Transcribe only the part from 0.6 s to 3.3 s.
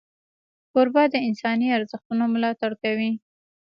کوربه د انساني ارزښتونو ملاتړ کوي.